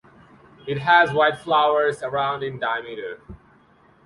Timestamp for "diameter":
2.57-3.21